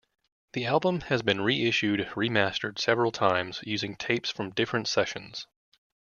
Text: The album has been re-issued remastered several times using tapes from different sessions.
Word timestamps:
The 0.53 0.65
album 0.65 1.01
has 1.01 1.21
been 1.21 1.41
re-issued 1.41 1.99
remastered 2.15 2.79
several 2.79 3.11
times 3.11 3.59
using 3.63 3.95
tapes 3.95 4.31
from 4.31 4.49
different 4.49 4.87
sessions. 4.87 5.45